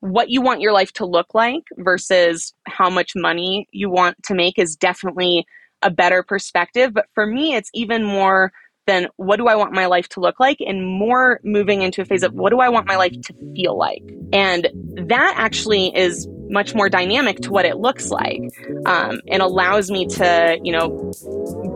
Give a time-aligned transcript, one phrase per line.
[0.00, 4.34] what you want your life to look like versus how much money you want to
[4.34, 5.46] make is definitely
[5.82, 6.92] a better perspective.
[6.92, 8.52] But for me, it's even more
[8.86, 12.04] than what do I want my life to look like and more moving into a
[12.04, 14.02] phase of what do I want my life to feel like.
[14.32, 14.68] And
[15.08, 18.42] that actually is much more dynamic to what it looks like
[18.84, 21.12] um, and allows me to, you know,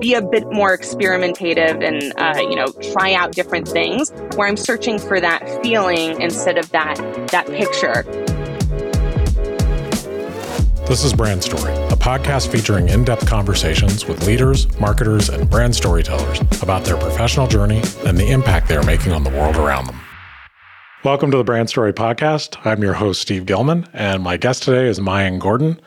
[0.00, 4.56] be a bit more experimentative and, uh, you know, try out different things where I'm
[4.56, 6.96] searching for that feeling instead of that,
[7.30, 8.02] that picture.
[10.86, 15.74] This is Brand Story, a podcast featuring in depth conversations with leaders, marketers, and brand
[15.74, 19.86] storytellers about their professional journey and the impact they are making on the world around
[19.86, 19.98] them.
[21.04, 22.56] Welcome to the Brand Story Podcast.
[22.64, 25.78] I'm your host, Steve Gilman, and my guest today is Maayan Gordon.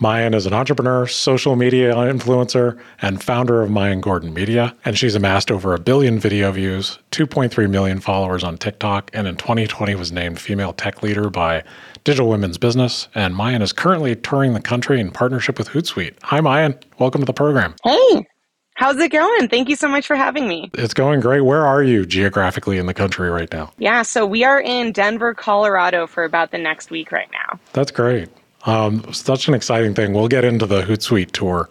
[0.00, 4.74] Maayan is an entrepreneur, social media influencer, and founder of Maayan Gordon Media.
[4.84, 9.36] And she's amassed over a billion video views, 2.3 million followers on TikTok, and in
[9.36, 11.62] 2020 was named Female Tech Leader by
[12.02, 13.06] Digital Women's Business.
[13.14, 16.16] And Maayan is currently touring the country in partnership with Hootsuite.
[16.24, 16.82] Hi, Maayan.
[16.98, 17.76] Welcome to the program.
[17.84, 18.26] Hey.
[18.74, 19.48] How's it going?
[19.48, 20.68] Thank you so much for having me.
[20.74, 21.42] It's going great.
[21.42, 23.72] Where are you geographically in the country right now?
[23.78, 27.60] Yeah, so we are in Denver, Colorado for about the next week right now.
[27.72, 28.28] That's great.
[28.66, 30.12] Um, such an exciting thing.
[30.12, 31.68] We'll get into the Hootsuite tour,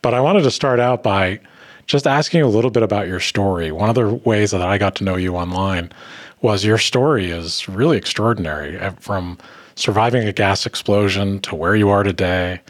[0.00, 1.40] but I wanted to start out by
[1.86, 3.70] just asking you a little bit about your story.
[3.70, 5.92] One of the ways that I got to know you online
[6.40, 9.36] was your story is really extraordinary uh, from
[9.74, 12.60] surviving a gas explosion to where you are today.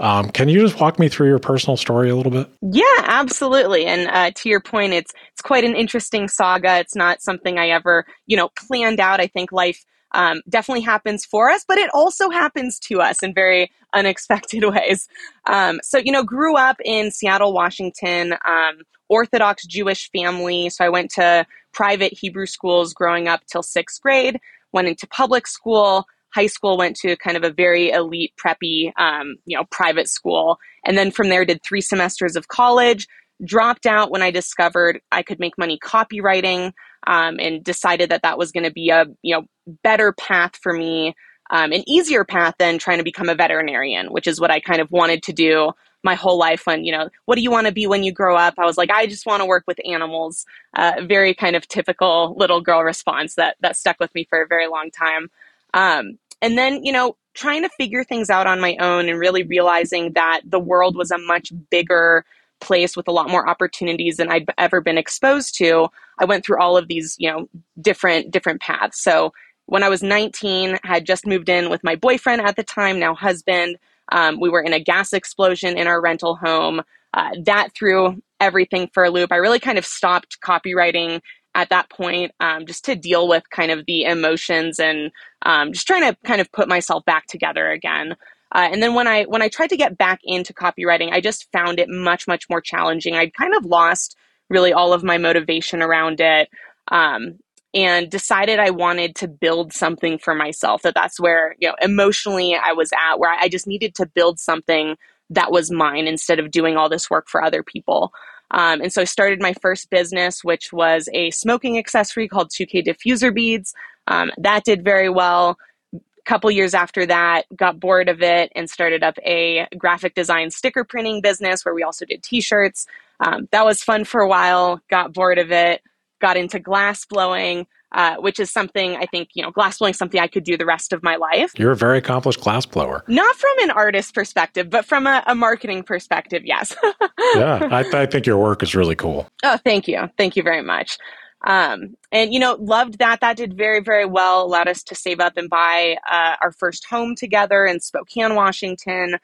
[0.00, 2.48] Um, can you just walk me through your personal story a little bit?
[2.62, 3.86] Yeah, absolutely.
[3.86, 6.78] And uh, to your point, it's it's quite an interesting saga.
[6.78, 9.20] It's not something I ever, you know, planned out.
[9.20, 13.34] I think life um, definitely happens for us, but it also happens to us in
[13.34, 15.08] very unexpected ways.
[15.46, 20.70] Um, so, you know, grew up in Seattle, Washington, um, Orthodox Jewish family.
[20.70, 24.38] So I went to private Hebrew schools growing up till sixth grade,
[24.72, 26.06] went into public school.
[26.34, 30.58] High school went to kind of a very elite, preppy, um, you know, private school,
[30.84, 33.06] and then from there did three semesters of college.
[33.44, 36.72] Dropped out when I discovered I could make money copywriting
[37.06, 39.44] um, and decided that that was going to be a you know
[39.84, 41.14] better path for me,
[41.50, 44.80] um, an easier path than trying to become a veterinarian, which is what I kind
[44.80, 45.72] of wanted to do
[46.02, 46.66] my whole life.
[46.66, 48.54] When you know, what do you want to be when you grow up?
[48.58, 50.44] I was like, I just want to work with animals.
[50.76, 54.46] Uh, very kind of typical little girl response that that stuck with me for a
[54.46, 55.30] very long time.
[55.74, 59.42] Um, and then you know, trying to figure things out on my own and really
[59.44, 62.24] realizing that the world was a much bigger
[62.60, 65.88] place with a lot more opportunities than I'd ever been exposed to.
[66.18, 67.48] I went through all of these, you know,
[67.80, 69.02] different different paths.
[69.02, 69.32] So
[69.66, 73.14] when I was 19, had just moved in with my boyfriend at the time, now
[73.14, 73.76] husband.
[74.10, 76.80] Um, we were in a gas explosion in our rental home.
[77.14, 79.32] Uh, that threw everything for a loop.
[79.32, 81.20] I really kind of stopped copywriting
[81.58, 85.10] at that point um, just to deal with kind of the emotions and
[85.42, 88.14] um, just trying to kind of put myself back together again.
[88.54, 91.50] Uh, and then when I when I tried to get back into copywriting, I just
[91.52, 93.14] found it much much more challenging.
[93.14, 94.16] I'd kind of lost
[94.48, 96.48] really all of my motivation around it,
[96.92, 97.40] um,
[97.74, 100.82] and decided I wanted to build something for myself.
[100.82, 104.38] That that's where you know emotionally I was at, where I just needed to build
[104.38, 104.94] something
[105.30, 108.12] that was mine instead of doing all this work for other people.
[108.50, 112.86] Um, and so I started my first business, which was a smoking accessory called 2K
[112.86, 113.74] Diffuser Beads.
[114.06, 115.58] Um, that did very well.
[115.94, 120.50] A couple years after that got bored of it and started up a graphic design
[120.50, 122.86] sticker printing business where we also did t-shirts.
[123.20, 125.82] Um, that was fun for a while got bored of it
[126.20, 130.20] got into glass blowing uh, which is something I think, you know, glass blowing something
[130.20, 131.52] I could do the rest of my life.
[131.56, 133.02] You're a very accomplished glass blower.
[133.08, 136.76] Not from an artist perspective, but from a, a marketing perspective, yes.
[137.34, 139.28] yeah, I, I, think your work is really cool.
[139.42, 140.10] Oh, thank you.
[140.18, 140.98] Thank you very much.
[141.46, 143.20] Um, and you know, loved that.
[143.20, 144.44] That did very, very well.
[144.44, 149.18] Allowed us to save up and buy uh, our first home together in Spokane, Washington.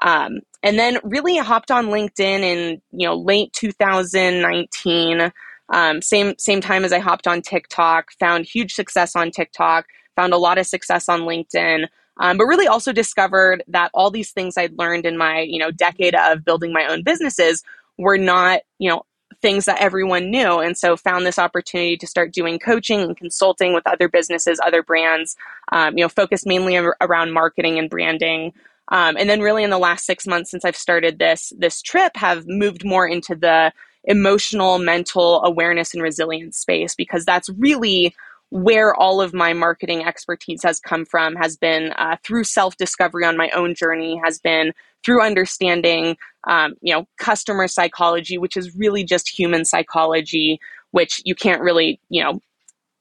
[0.00, 5.32] Um, and then really hopped on LinkedIn in you know late 2019.
[5.70, 8.12] Um, same same time as I hopped on TikTok.
[8.20, 9.86] Found huge success on TikTok.
[10.16, 11.86] Found a lot of success on LinkedIn.
[12.20, 15.70] Um, but really also discovered that all these things I'd learned in my you know
[15.70, 17.62] decade of building my own businesses
[17.96, 19.02] were not you know
[19.40, 20.58] things that everyone knew.
[20.58, 24.82] And so found this opportunity to start doing coaching and consulting with other businesses, other
[24.82, 25.36] brands,
[25.72, 28.52] um, you know, focused mainly around marketing and branding.
[28.90, 32.16] Um, and then really in the last six months since I've started this, this trip
[32.16, 33.72] have moved more into the
[34.04, 38.14] emotional, mental awareness and resilience space because that's really
[38.50, 43.36] where all of my marketing expertise has come from has been uh, through self-discovery on
[43.36, 44.72] my own journey has been
[45.04, 46.16] through understanding
[46.46, 50.58] um, you know customer psychology which is really just human psychology
[50.92, 52.40] which you can't really you know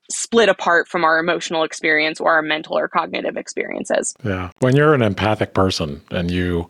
[0.10, 4.16] split apart from our emotional experience or our mental or cognitive experiences.
[4.24, 4.52] Yeah.
[4.60, 6.70] When you're an empathic person and you,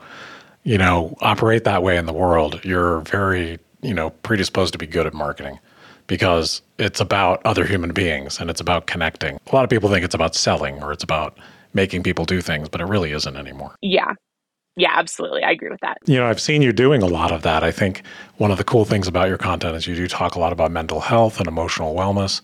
[0.64, 4.86] you know, operate that way in the world, you're very, you know, predisposed to be
[4.86, 5.60] good at marketing
[6.08, 9.40] because it's about other human beings and it's about connecting.
[9.52, 11.38] A lot of people think it's about selling or it's about
[11.74, 13.76] making people do things, but it really isn't anymore.
[13.82, 14.14] Yeah.
[14.76, 15.44] Yeah, absolutely.
[15.44, 15.98] I agree with that.
[16.06, 17.64] You know, I've seen you doing a lot of that.
[17.64, 18.04] I think
[18.38, 20.72] one of the cool things about your content is you do talk a lot about
[20.72, 22.42] mental health and emotional wellness.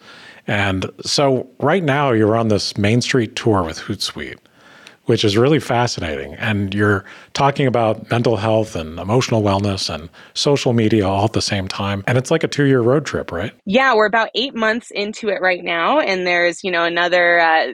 [0.47, 4.39] And so right now you're on this Main Street tour with Hootsuite,
[5.05, 6.35] which is really fascinating.
[6.35, 7.03] And you're
[7.33, 12.03] talking about mental health and emotional wellness and social media all at the same time.
[12.07, 13.53] And it's like a two year road trip, right?
[13.65, 15.99] Yeah, we're about eight months into it right now.
[15.99, 17.73] And there's, you know, another uh,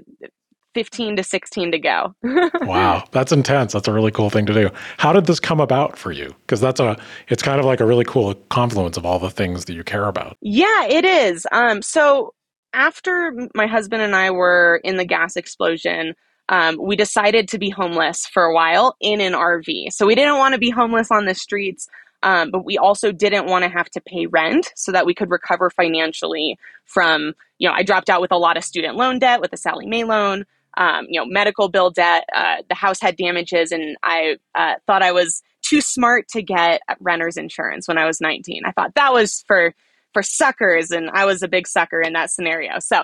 [0.75, 2.15] 15 to 16 to go.
[2.61, 3.73] wow, that's intense.
[3.73, 4.69] That's a really cool thing to do.
[4.97, 6.33] How did this come about for you?
[6.41, 6.97] Because that's a
[7.27, 10.05] it's kind of like a really cool confluence of all the things that you care
[10.05, 10.37] about.
[10.41, 11.45] Yeah, it is.
[11.51, 12.33] Um so
[12.73, 16.13] after my husband and I were in the gas explosion,
[16.49, 19.93] um, we decided to be homeless for a while in an RV.
[19.93, 21.87] So we didn't want to be homeless on the streets,
[22.23, 25.29] um, but we also didn't want to have to pay rent so that we could
[25.29, 29.41] recover financially from, you know, I dropped out with a lot of student loan debt
[29.41, 30.43] with the Sallie Mae loan,
[30.75, 32.27] um, you know, medical bill debt.
[32.35, 36.81] Uh, the house had damages, and I uh, thought I was too smart to get
[36.99, 38.63] renter's insurance when I was 19.
[38.65, 39.73] I thought that was for
[40.13, 42.79] for suckers, and I was a big sucker in that scenario.
[42.79, 43.03] So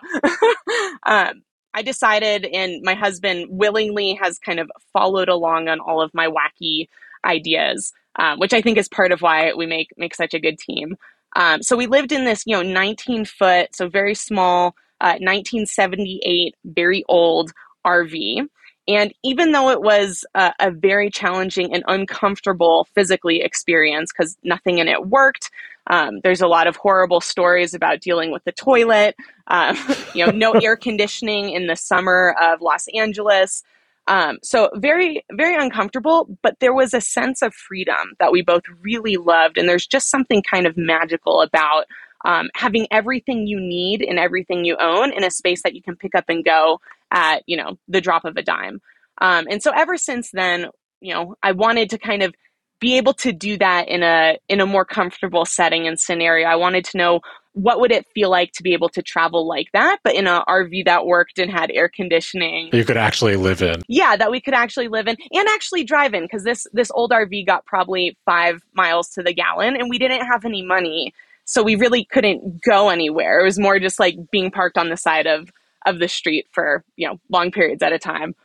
[1.05, 1.43] um,
[1.75, 6.27] I decided, and my husband willingly has kind of followed along on all of my
[6.27, 6.87] wacky
[7.25, 10.57] ideas, um, which I think is part of why we make make such a good
[10.57, 10.95] team.
[11.35, 14.67] Um, so we lived in this, you know, 19 foot, so very small,
[15.01, 17.51] uh, 1978, very old
[17.85, 18.47] RV.
[18.87, 24.77] And even though it was a, a very challenging and uncomfortable physically experience because nothing
[24.77, 25.49] in it worked,
[25.87, 29.15] um, there's a lot of horrible stories about dealing with the toilet,
[29.47, 29.77] um,
[30.13, 33.63] you know, no air conditioning in the summer of Los Angeles.
[34.07, 38.63] Um, so very, very uncomfortable, but there was a sense of freedom that we both
[38.81, 39.57] really loved.
[39.57, 41.85] And there's just something kind of magical about
[42.23, 45.95] um, having everything you need and everything you own in a space that you can
[45.95, 46.79] pick up and go
[47.11, 48.81] at, you know, the drop of a dime.
[49.19, 50.67] Um, and so ever since then,
[51.01, 52.33] you know, I wanted to kind of
[52.79, 56.47] be able to do that in a in a more comfortable setting and scenario.
[56.47, 57.21] I wanted to know
[57.53, 60.41] what would it feel like to be able to travel like that, but in an
[60.47, 62.69] RV that worked and had air conditioning.
[62.73, 63.81] You could actually live in.
[63.87, 67.11] Yeah, that we could actually live in and actually drive in because this this old
[67.11, 71.13] RV got probably five miles to the gallon, and we didn't have any money,
[71.45, 73.39] so we really couldn't go anywhere.
[73.39, 75.49] It was more just like being parked on the side of
[75.85, 78.35] of the street for you know long periods at a time.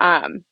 [0.00, 0.44] Um,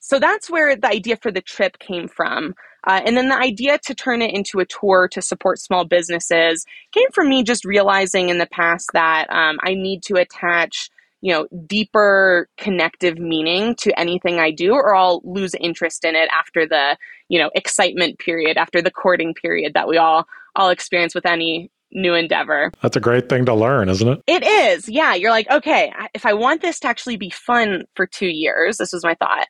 [0.00, 2.54] so that's where the idea for the trip came from.
[2.86, 6.64] Uh, and then the idea to turn it into a tour to support small businesses
[6.92, 10.90] came from me just realizing in the past that um, I need to attach
[11.22, 16.28] you know deeper connective meaning to anything i do or i'll lose interest in it
[16.30, 16.96] after the
[17.28, 21.70] you know excitement period after the courting period that we all all experience with any
[21.92, 22.70] new endeavor.
[22.82, 24.22] That's a great thing to learn isn't it?
[24.26, 24.88] It is.
[24.88, 25.14] Yeah.
[25.14, 28.92] You're like okay if i want this to actually be fun for two years this
[28.92, 29.46] was my thought.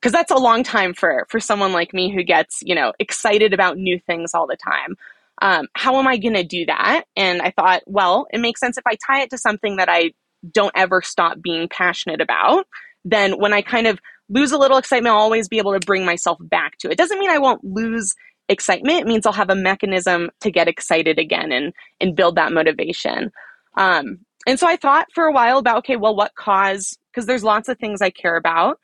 [0.00, 3.52] Because that's a long time for for someone like me who gets you know excited
[3.52, 4.96] about new things all the time.
[5.40, 7.04] Um, how am i going to do that?
[7.16, 10.12] And i thought well it makes sense if i tie it to something that i
[10.52, 12.66] don't ever stop being passionate about
[13.04, 13.98] then when i kind of
[14.28, 16.98] lose a little excitement i'll always be able to bring myself back to it.
[16.98, 18.14] Doesn't mean i won't lose
[18.48, 23.30] excitement means i'll have a mechanism to get excited again and and build that motivation.
[23.76, 27.44] Um, and so i thought for a while about okay well what cause because there's
[27.44, 28.78] lots of things i care about.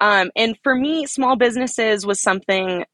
[0.00, 2.84] Um, and for me, small businesses was something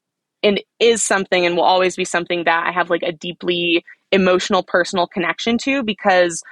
[0.43, 4.63] and is something and will always be something that I have like a deeply emotional
[4.63, 6.43] personal connection to because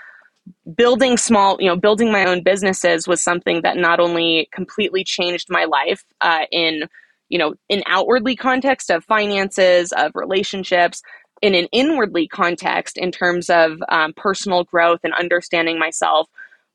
[0.75, 5.47] building small, you know, building my own businesses was something that not only completely changed
[5.49, 6.83] my life uh, in,
[7.29, 11.01] you know, in outwardly context of finances, of relationships,
[11.41, 16.27] in an inwardly context in terms of um, personal growth and understanding myself.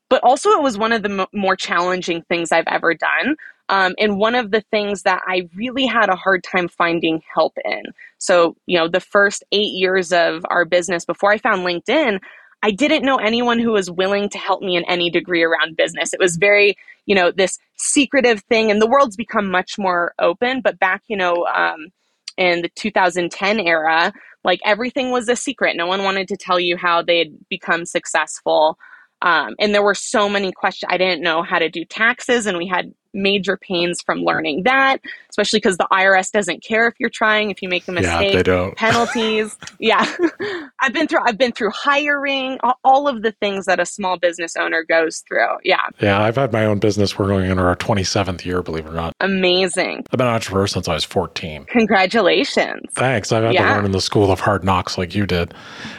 [0.09, 3.35] But also, it was one of the m- more challenging things I've ever done
[3.69, 7.53] um, and one of the things that I really had a hard time finding help
[7.63, 7.83] in.
[8.17, 12.19] So, you know, the first eight years of our business before I found LinkedIn,
[12.63, 16.13] I didn't know anyone who was willing to help me in any degree around business.
[16.13, 20.61] It was very, you know, this secretive thing, and the world's become much more open.
[20.61, 21.89] But back, you know, um,
[22.37, 24.13] in the 2010 era,
[24.45, 25.75] like everything was a secret.
[25.75, 28.77] No one wanted to tell you how they'd become successful.
[29.23, 30.89] Um, and there were so many questions.
[30.93, 34.97] I didn't know how to do taxes, and we had major pains from learning that,
[35.29, 38.37] especially because the IRS doesn't care if you're trying, if you make a mistake, yeah,
[38.37, 38.75] they don't.
[38.75, 39.55] penalties.
[39.79, 40.05] yeah.
[40.81, 44.55] I've been through I've been through hiring, all of the things that a small business
[44.55, 45.57] owner goes through.
[45.63, 45.85] Yeah.
[45.99, 47.17] Yeah, I've had my own business.
[47.17, 49.13] We're going into our 27th year, believe it or not.
[49.19, 50.05] Amazing.
[50.11, 51.65] I've been an entrepreneur since I was 14.
[51.65, 52.81] Congratulations.
[52.93, 53.31] Thanks.
[53.31, 53.69] I've had yeah.
[53.69, 55.53] to learn in the school of hard knocks like you did.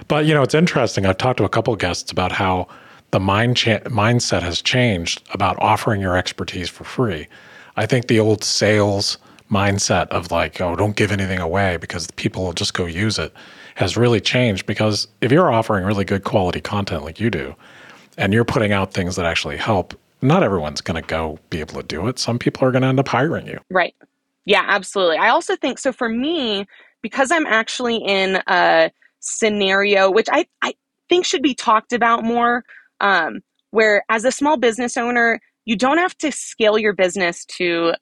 [0.08, 1.06] But, you know, it's interesting.
[1.06, 2.68] I've talked to a couple guests about how
[3.14, 7.28] the mind cha- mindset has changed about offering your expertise for free.
[7.76, 9.18] I think the old sales
[9.48, 13.32] mindset of like, oh, don't give anything away because people will just go use it
[13.76, 17.54] has really changed because if you're offering really good quality content like you do
[18.18, 21.80] and you're putting out things that actually help, not everyone's going to go be able
[21.80, 22.18] to do it.
[22.18, 23.60] Some people are going to end up hiring you.
[23.70, 23.94] Right.
[24.44, 25.18] Yeah, absolutely.
[25.18, 26.66] I also think so for me,
[27.00, 28.90] because I'm actually in a
[29.20, 30.74] scenario which I, I
[31.08, 32.64] think should be talked about more
[33.04, 37.92] um, where as a small business owner, you don't have to scale your business to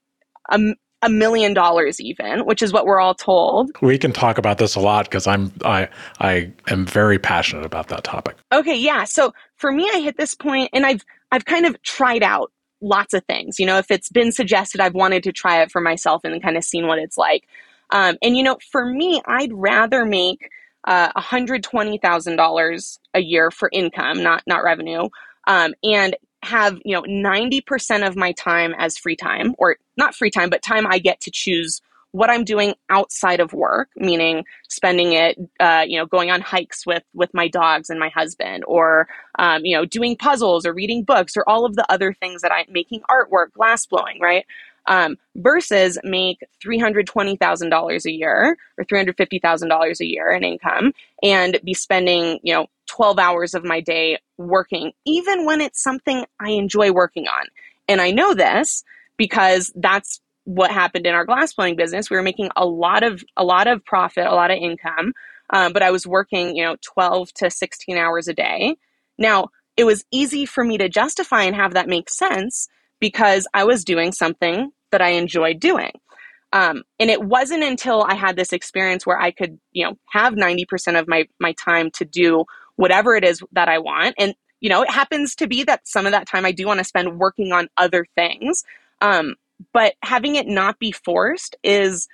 [0.51, 0.61] a,
[1.03, 3.71] a million dollars even, which is what we're all told.
[3.83, 5.89] We can talk about this a lot because I'm I
[6.21, 8.37] I am very passionate about that topic.
[8.53, 9.05] Okay, yeah.
[9.05, 13.13] So for me, I hit this point and I've I've kind of tried out lots
[13.13, 13.59] of things.
[13.59, 16.57] You know, if it's been suggested, I've wanted to try it for myself and kind
[16.57, 17.49] of seen what it's like.
[17.91, 20.49] Um, and you know, for me, I'd rather make
[20.85, 25.09] uh, $120,000 a year for income, not not revenue,
[25.47, 30.31] um, and have you know 90% of my time as free time, or not free
[30.31, 31.81] time, but time I get to choose
[32.13, 36.87] what I'm doing outside of work, meaning spending it, uh, you know, going on hikes
[36.87, 39.09] with with my dogs and my husband, or
[39.39, 42.53] um, you know, doing puzzles or reading books, or all of the other things that
[42.53, 44.45] I'm making artwork, glass blowing, right?
[44.87, 52.41] Um, versus make $320,000 a year or $350,000 a year in income and be spending,
[52.43, 57.27] you know, 12 hours of my day working, even when it's something I enjoy working
[57.27, 57.47] on.
[57.89, 58.85] And I know this
[59.17, 62.11] because that's what happened in our glass blowing business.
[62.11, 65.13] We were making a lot of a lot of profit, a lot of income,
[65.51, 68.77] um, but I was working, you know, 12 to 16 hours a day.
[69.19, 72.69] Now, it was easy for me to justify and have that make sense
[73.03, 75.91] because I was doing something that I enjoyed doing.
[76.53, 80.35] Um, and it wasn't until I had this experience where I could, you know, have
[80.35, 82.45] 90% of my, my time to do
[82.77, 84.15] whatever it is that I want.
[84.19, 86.79] And, you know, it happens to be that some of that time I do want
[86.79, 88.63] to spend working on other things.
[89.01, 89.35] Um,
[89.73, 92.07] but having it not be forced is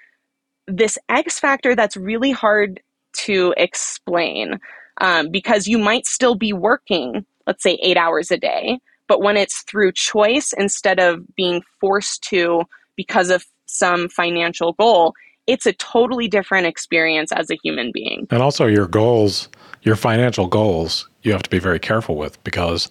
[0.66, 2.80] this X factor that's really hard
[3.24, 4.58] to explain
[5.02, 8.78] um, because you might still be working, let's say, eight hours a day,
[9.08, 12.62] but when it's through choice instead of being forced to
[12.96, 15.14] because of some financial goal,
[15.46, 18.26] it's a totally different experience as a human being.
[18.30, 19.48] And also, your goals,
[19.82, 22.90] your financial goals, you have to be very careful with because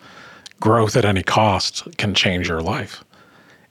[0.59, 3.03] growth at any cost can change your life.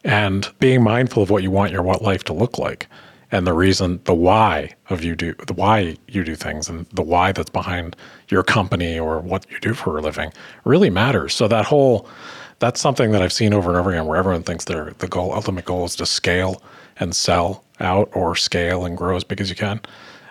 [0.04, 2.86] And being mindful of what you want your life to look like
[3.32, 7.02] and the reason the why of you do the why you do things and the
[7.02, 7.96] why that's behind
[8.28, 10.32] your company or what you do for a living
[10.64, 12.08] really matters so that whole
[12.58, 15.32] that's something that i've seen over and over again where everyone thinks their the goal
[15.32, 16.62] ultimate goal is to scale
[16.98, 19.80] and sell out or scale and grow as big as you can.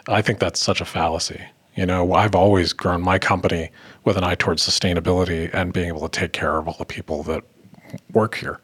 [0.08, 1.42] I think that's such a fallacy.
[1.76, 3.70] You know i've always grown my company
[4.06, 7.22] with an eye towards sustainability and being able to take care of all the people
[7.24, 7.44] that
[8.14, 8.62] work here.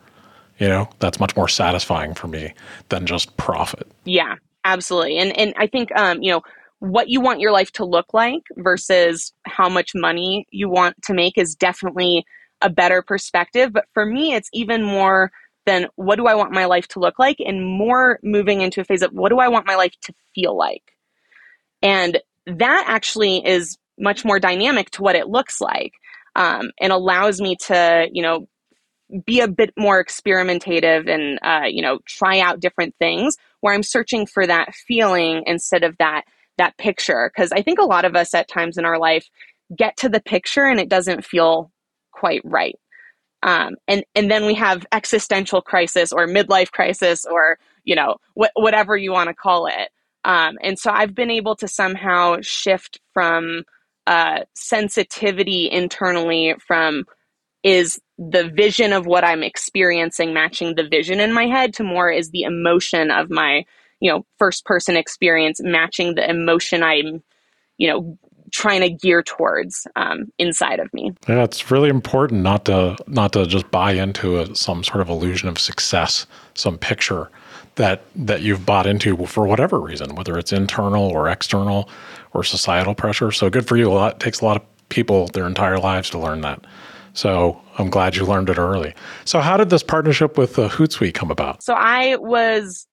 [0.59, 2.53] You know that's much more satisfying for me
[2.89, 3.91] than just profit.
[4.05, 5.17] Yeah absolutely.
[5.17, 6.41] And and i think um you know
[6.79, 11.13] what you want your life to look like versus how much money you want to
[11.13, 12.25] make is definitely
[12.61, 15.31] a better perspective but for me it's even more
[15.65, 17.37] than what do i want my life to look like?
[17.39, 20.57] And more moving into a phase of what do i want my life to feel
[20.57, 20.83] like?
[21.81, 25.93] And that actually is much more dynamic to what it looks like
[26.35, 28.47] um, and allows me to you know
[29.25, 33.83] be a bit more experimentative and uh, you know try out different things where i'm
[33.83, 36.23] searching for that feeling instead of that
[36.57, 37.31] that picture.
[37.33, 39.27] Because i think a lot of us at times in our life
[39.75, 41.71] get to the picture and it doesn't feel
[42.21, 42.79] quite right.
[43.43, 48.55] Um, and and then we have existential crisis or midlife crisis or you know wh-
[48.55, 49.89] whatever you want to call it.
[50.23, 53.63] Um, and so i've been able to somehow shift from
[54.07, 57.05] uh, sensitivity internally from
[57.63, 62.11] is the vision of what I'm experiencing matching the vision in my head to more
[62.11, 63.65] is the emotion of my,
[63.99, 67.23] you know, first person experience matching the emotion I'm,
[67.77, 68.17] you know,
[68.51, 71.11] trying to gear towards um, inside of me.
[71.27, 75.09] Yeah, it's really important not to not to just buy into a, some sort of
[75.09, 77.29] illusion of success, some picture
[77.75, 81.89] that that you've bought into for whatever reason, whether it's internal or external
[82.33, 83.31] or societal pressure.
[83.31, 83.89] So good for you.
[83.89, 86.65] A lot it takes a lot of people their entire lives to learn that.
[87.13, 88.93] So I'm glad you learned it early.
[89.25, 91.63] So how did this partnership with uh, Hootsuite come about?
[91.63, 92.87] So I was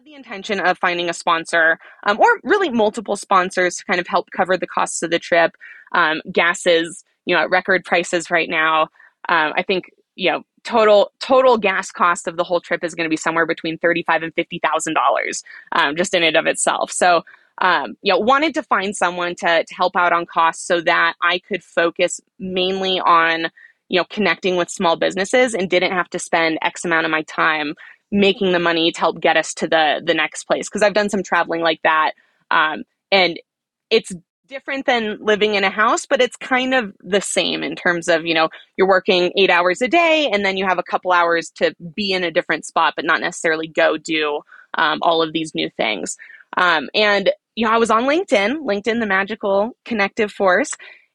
[0.00, 4.06] had the intention of finding a sponsor, um, or really multiple sponsors to kind of
[4.06, 5.56] help cover the costs of the trip.
[5.92, 8.84] Um, gas is, you know, at record prices right now.
[9.28, 13.04] Um, I think, you know, total total gas cost of the whole trip is going
[13.04, 15.42] to be somewhere between thirty five and fifty thousand um, dollars,
[15.96, 16.90] just in and of itself.
[16.90, 17.22] So
[17.58, 21.14] um, you know, wanted to find someone to, to help out on costs so that
[21.22, 23.50] I could focus mainly on,
[23.90, 27.20] you know, connecting with small businesses and didn't have to spend X amount of my
[27.22, 27.74] time
[28.12, 30.68] making the money to help get us to the the next place.
[30.68, 32.12] Because I've done some traveling like that,
[32.50, 33.38] um, and
[33.90, 34.12] it's
[34.50, 38.26] different than living in a house, but it's kind of the same in terms of,
[38.26, 41.50] you know, you're working eight hours a day and then you have a couple hours
[41.50, 44.40] to be in a different spot, but not necessarily go do
[44.74, 46.16] um, all of these new things.
[46.56, 50.72] Um, and you know, I was on LinkedIn, LinkedIn, the magical connective force,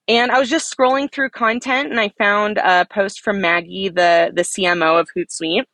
[0.08, 4.32] and I was just scrolling through content and I found a post from Maggie, the
[4.34, 5.66] the CMO of Hootsuite.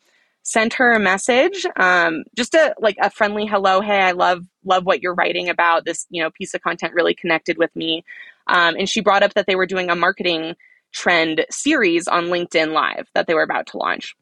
[0.43, 3.79] Sent her a message, um, just a like a friendly hello.
[3.79, 5.85] Hey, I love love what you're writing about.
[5.85, 8.03] This you know piece of content really connected with me,
[8.47, 10.55] um, and she brought up that they were doing a marketing
[10.93, 14.15] trend series on LinkedIn Live that they were about to launch.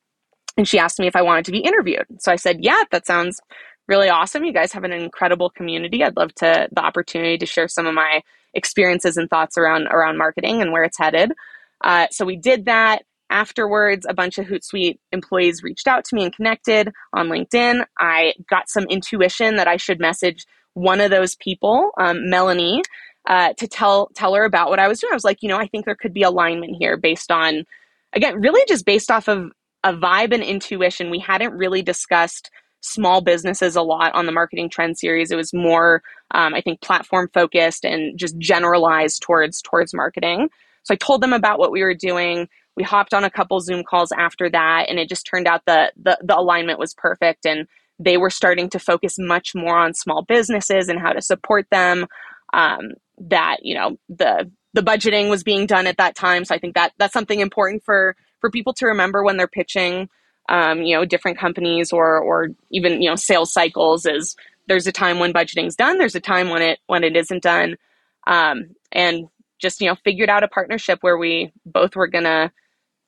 [0.57, 2.05] And she asked me if I wanted to be interviewed.
[2.19, 3.39] So I said, yeah, that sounds
[3.87, 4.43] really awesome.
[4.43, 6.03] You guys have an incredible community.
[6.03, 8.21] I'd love to the opportunity to share some of my
[8.53, 11.31] experiences and thoughts around around marketing and where it's headed.
[11.81, 13.03] Uh, so we did that.
[13.29, 17.85] Afterwards, a bunch of Hootsuite employees reached out to me and connected on LinkedIn.
[17.97, 22.81] I got some intuition that I should message one of those people, um, Melanie,
[23.27, 25.11] uh, to tell tell her about what I was doing.
[25.11, 27.65] I was like, you know, I think there could be alignment here based on,
[28.13, 29.51] again, really just based off of
[29.83, 31.09] a vibe and intuition.
[31.09, 32.49] We hadn't really discussed
[32.81, 35.31] small businesses a lot on the marketing trend series.
[35.31, 40.49] It was more, um, I think, platform focused and just generalized towards towards marketing.
[40.83, 42.47] So I told them about what we were doing.
[42.79, 45.91] We hopped on a couple Zoom calls after that, and it just turned out the
[46.01, 47.67] the, the alignment was perfect, and
[47.99, 52.07] they were starting to focus much more on small businesses and how to support them.
[52.53, 56.59] Um, that you know the the budgeting was being done at that time, so I
[56.59, 60.09] think that that's something important for for people to remember when they're pitching
[60.49, 64.35] um, you know, different companies or or even you know sales cycles is
[64.67, 67.77] there's a time when budgeting's done, there's a time when it when it isn't done,
[68.27, 69.27] um, and
[69.59, 72.51] just you know figured out a partnership where we both were gonna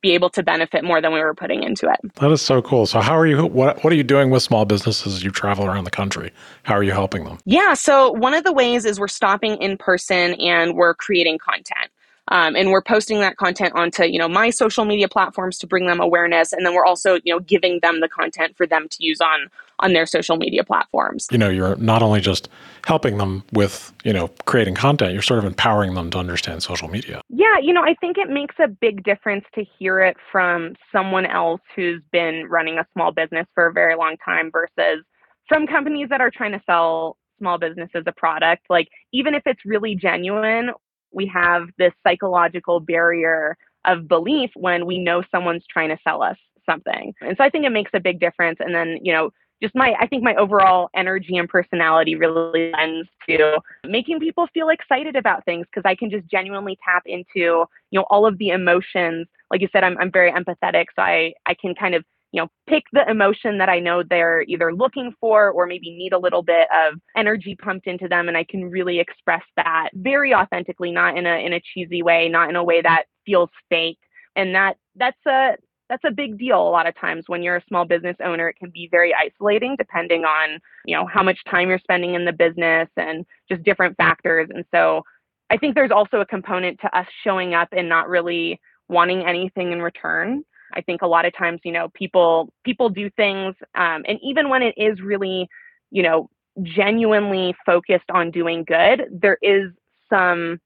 [0.02, 2.14] be able to benefit more than we were putting into it.
[2.16, 2.86] That is so cool.
[2.86, 5.66] So how are you what what are you doing with small businesses as you travel
[5.66, 6.32] around the country?
[6.64, 7.38] How are you helping them?
[7.46, 11.92] Yeah, so one of the ways is we're stopping in person and we're creating content.
[12.32, 15.86] Um, and we're posting that content onto you know my social media platforms to bring
[15.86, 16.54] them awareness.
[16.54, 19.48] And then we're also you know giving them the content for them to use on
[19.80, 21.28] on their social media platforms.
[21.32, 22.50] You know you're not only just
[22.86, 26.88] helping them with you know creating content you're sort of empowering them to understand social
[26.88, 27.22] media.
[27.30, 31.26] Yeah you know i think it makes a big difference to hear it from someone
[31.26, 35.04] else who's been running a small business for a very long time versus
[35.48, 38.64] from companies that are trying to sell small businesses a product.
[38.70, 40.72] Like even if it's really genuine
[41.12, 46.38] we have this psychological barrier of belief when we know someone's trying to sell us
[46.66, 47.14] something.
[47.22, 48.58] And so I think it makes a big difference.
[48.60, 53.08] And then, you know, just my, I think my overall energy and personality really lends
[53.30, 57.68] to making people feel excited about things because I can just genuinely tap into, you
[57.94, 59.28] know, all of the emotions.
[59.52, 60.86] Like you said, I'm, I'm very empathetic.
[60.96, 64.44] So I, I can kind of you know, pick the emotion that I know they're
[64.44, 68.38] either looking for or maybe need a little bit of energy pumped into them and
[68.38, 72.50] I can really express that very authentically, not in a in a cheesy way, not
[72.50, 74.00] in a way that feels fake.
[74.36, 75.58] And that that's a
[75.90, 77.26] that's a big deal a lot of times.
[77.28, 81.06] When you're a small business owner it can be very isolating depending on you know
[81.06, 84.50] how much time you're spending in the business and just different factors.
[84.54, 85.04] And so
[85.52, 89.74] i think there's also a component to us showing up and not really wanting anything
[89.74, 94.04] in return I think a lot of times, you know, people people do things, um,
[94.08, 95.50] and even when it is really,
[95.90, 96.30] you know,
[96.64, 99.72] genuinely focused on doing good, there is
[100.10, 100.60] some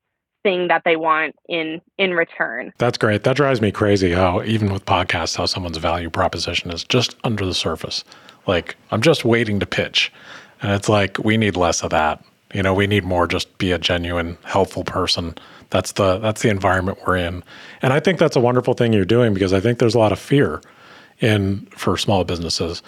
[0.43, 2.71] thing that they want in in return.
[2.77, 3.23] That's great.
[3.23, 7.45] That drives me crazy how even with podcasts how someone's value proposition is just under
[7.45, 8.03] the surface.
[8.45, 10.13] Like I'm just waiting to pitch.
[10.61, 12.23] And it's like we need less of that.
[12.53, 15.35] You know, we need more just be a genuine helpful person
[15.75, 17.43] that's the that's the environment we're in.
[17.81, 20.13] And I think that's a wonderful thing you're doing because I think there's a lot
[20.13, 20.61] of fear
[21.19, 22.81] in for small businesses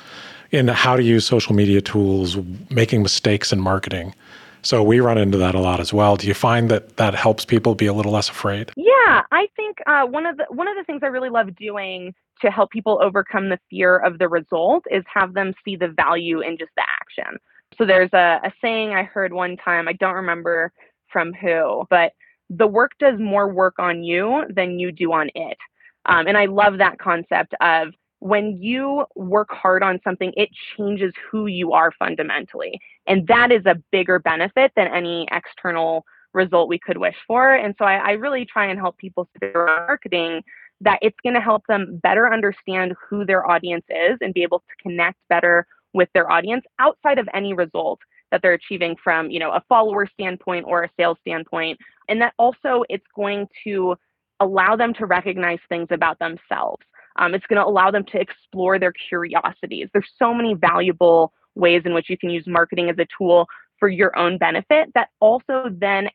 [0.51, 2.37] in how to use social media tools,
[2.69, 4.15] making mistakes in marketing.
[4.61, 6.15] So we run into that a lot as well.
[6.15, 8.71] Do you find that that helps people be a little less afraid?
[8.77, 12.15] Yeah, I think uh, one of the one of the things I really love doing
[12.41, 16.39] to help people overcome the fear of the result is have them see the value
[16.39, 17.37] in just the action.
[17.77, 19.89] So there's a, a saying I heard one time.
[19.89, 20.71] I don't remember
[21.11, 22.13] from who, but
[22.49, 25.57] the work does more work on you than you do on it.
[26.05, 31.13] Um, and I love that concept of when you work hard on something, it changes
[31.29, 32.79] who you are fundamentally.
[33.05, 37.53] And that is a bigger benefit than any external result we could wish for.
[37.53, 40.43] And so I, I really try and help people through marketing
[40.81, 44.59] that it's going to help them better understand who their audience is and be able
[44.59, 47.99] to connect better with their audience outside of any result
[48.31, 51.79] that they're achieving from you know a follower standpoint or a sales standpoint.
[52.09, 53.95] And that also it's going to
[54.39, 56.83] allow them to recognize things about themselves.
[57.17, 59.89] Um, it's going to allow them to explore their curiosities.
[59.91, 63.47] There's so many valuable ways in which you can use marketing as a tool
[63.79, 66.07] for your own benefit that also then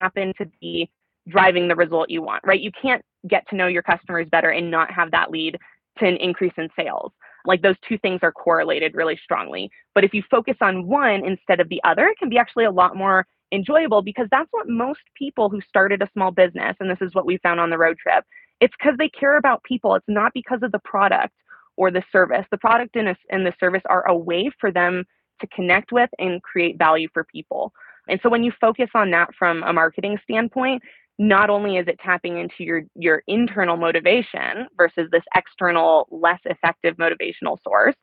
[0.00, 0.90] happen to be
[1.28, 2.60] driving the result you want right?
[2.60, 5.58] You can't get to know your customers better and not have that lead
[5.98, 7.12] to an increase in sales
[7.44, 9.70] like those two things are correlated really strongly.
[9.94, 12.70] But if you focus on one instead of the other, it can be actually a
[12.70, 17.00] lot more enjoyable because that's what most people who started a small business, and this
[17.00, 18.24] is what we found on the road trip,
[18.60, 19.94] it's because they care about people.
[19.94, 21.34] It's not because of the product
[21.76, 22.44] or the service.
[22.50, 25.04] The product and, and the service are a way for them
[25.40, 27.72] to connect with and create value for people.
[28.08, 30.82] And so when you focus on that from a marketing standpoint,
[31.20, 36.96] not only is it tapping into your your internal motivation versus this external less effective
[36.96, 37.94] motivational source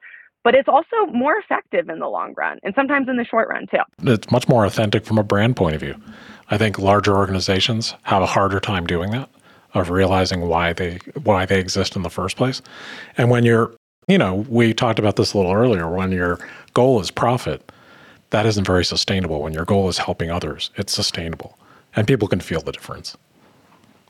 [0.43, 3.65] but it's also more effective in the long run and sometimes in the short run
[3.69, 3.79] too.
[4.03, 5.95] It's much more authentic from a brand point of view.
[6.51, 9.29] I think larger organizations have a harder time doing that
[9.73, 12.61] of realizing why they why they exist in the first place.
[13.17, 13.73] And when you're
[14.07, 16.37] you know we talked about this a little earlier when your
[16.75, 17.71] goal is profit
[18.29, 19.41] that isn't very sustainable.
[19.41, 21.57] When your goal is helping others it's sustainable
[21.97, 23.17] and people can feel the difference.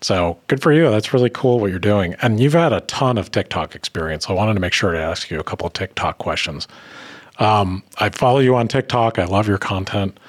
[0.01, 0.91] So good for you.
[0.91, 2.13] That's really cool what you're doing.
[2.21, 4.29] And you've had a ton of TikTok experience.
[4.29, 6.67] I wanted to make sure to ask you a couple of TikTok questions.
[7.39, 9.17] Um, I follow you on TikTok.
[9.17, 10.19] I love your content.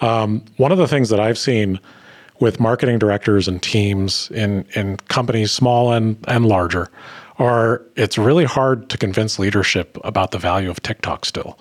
[0.00, 1.80] Um, one of the things that I've seen
[2.40, 6.90] with marketing directors and teams in, in companies, small and, and larger,
[7.38, 11.58] are it's really hard to convince leadership about the value of TikTok still.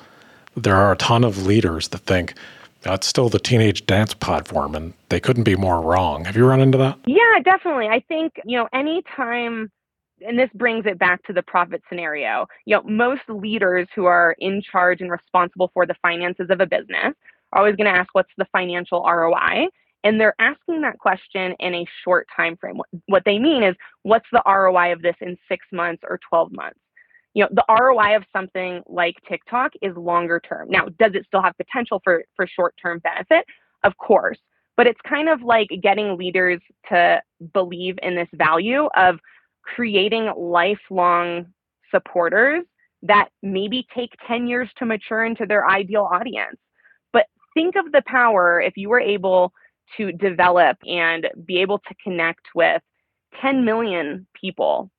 [0.55, 2.33] There are a ton of leaders that think,
[2.85, 6.25] it's still the teenage dance platform, and they couldn't be more wrong.
[6.25, 6.99] Have you run into that?
[7.05, 7.87] Yeah, definitely.
[7.87, 9.71] I think, you know, anytime,
[10.25, 14.35] and this brings it back to the profit scenario, you know, most leaders who are
[14.39, 17.13] in charge and responsible for the finances of a business
[17.51, 19.67] are always going to ask, what's the financial ROI?
[20.03, 22.77] And they're asking that question in a short time frame.
[22.77, 26.51] What, what they mean is, what's the ROI of this in six months or 12
[26.51, 26.79] months?
[27.33, 30.69] You know the ROI of something like TikTok is longer term.
[30.69, 33.45] Now, does it still have potential for for short term benefit?
[33.83, 34.37] Of course,
[34.77, 37.21] but it's kind of like getting leaders to
[37.53, 39.19] believe in this value of
[39.63, 41.45] creating lifelong
[41.91, 42.63] supporters
[43.03, 46.57] that maybe take 10 years to mature into their ideal audience.
[47.11, 49.53] But think of the power if you were able
[49.97, 52.81] to develop and be able to connect with
[53.41, 54.89] 10 million people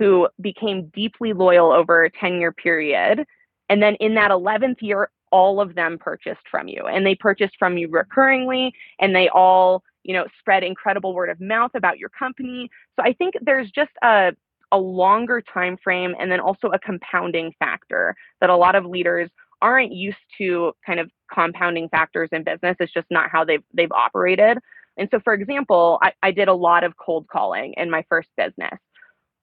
[0.00, 3.24] who became deeply loyal over a 10 year period.
[3.68, 7.54] And then in that 11th year, all of them purchased from you and they purchased
[7.58, 12.08] from you recurringly and they all, you know, spread incredible word of mouth about your
[12.08, 12.68] company.
[12.96, 14.32] So I think there's just a,
[14.72, 19.30] a longer time frame and then also a compounding factor that a lot of leaders
[19.60, 22.74] aren't used to kind of compounding factors in business.
[22.80, 24.56] It's just not how they've they've operated.
[24.96, 28.30] And so for example, I, I did a lot of cold calling in my first
[28.38, 28.78] business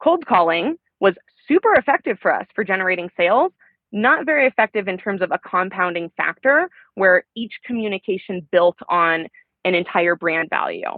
[0.02, 1.14] cold calling was
[1.48, 3.52] super effective for us for generating sales,
[3.92, 9.28] not very effective in terms of a compounding factor where each communication built on
[9.66, 10.90] an entire brand value.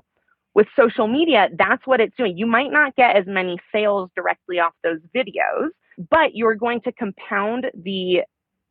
[0.55, 2.37] With social media, that's what it's doing.
[2.37, 5.69] You might not get as many sales directly off those videos,
[6.09, 8.21] but you're going to compound the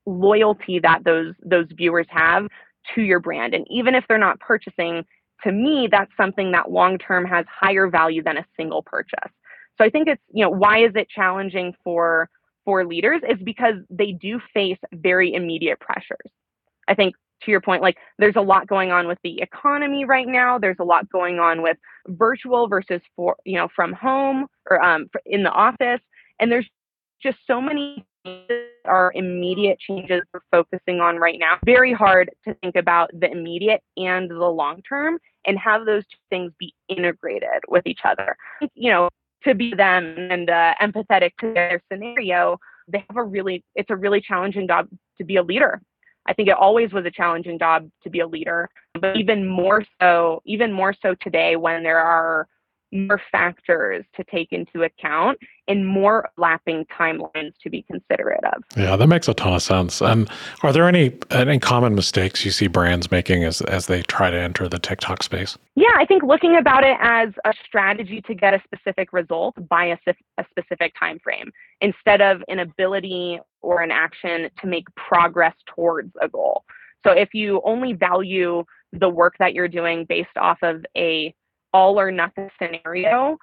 [0.06, 2.48] loyalty that those those viewers have
[2.94, 3.54] to your brand.
[3.54, 5.04] And even if they're not purchasing,
[5.44, 9.30] to me, that's something that long term has higher value than a single purchase.
[9.78, 12.28] So I think it's, you know, why is it challenging for
[12.64, 16.30] for leaders is because they do face very immediate pressures.
[16.86, 17.14] I think
[17.44, 20.58] to your point, like there's a lot going on with the economy right now.
[20.58, 21.76] There's a lot going on with
[22.08, 26.00] virtual versus for you know from home or um, in the office,
[26.40, 26.68] and there's
[27.22, 28.04] just so many
[28.84, 31.56] are immediate changes we're focusing on right now.
[31.64, 36.18] Very hard to think about the immediate and the long term and have those two
[36.30, 38.36] things be integrated with each other.
[38.74, 39.08] You know,
[39.44, 43.96] to be them and uh, empathetic to their scenario, they have a really, it's a
[43.96, 45.80] really challenging job to be a leader.
[46.26, 48.68] I think it always was a challenging job to be a leader,
[49.00, 52.46] but even more so, even more so today when there are
[52.92, 55.38] more factors to take into account,
[55.68, 58.62] and more lapping timelines to be considerate of.
[58.76, 60.00] Yeah, that makes a ton of sense.
[60.00, 60.28] And
[60.62, 64.36] are there any any common mistakes you see brands making as as they try to
[64.36, 65.58] enter the TikTok space?
[65.76, 69.86] Yeah, I think looking about it as a strategy to get a specific result by
[69.86, 75.54] a, a specific time frame instead of an ability or an action to make progress
[75.66, 76.64] towards a goal.
[77.06, 81.34] So if you only value the work that you're doing based off of a
[81.72, 83.38] all or nothing scenario,